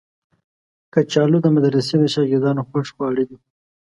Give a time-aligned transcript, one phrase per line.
[0.93, 3.37] کچالو د مدرسې د شاګردانو خوښ خواړه دي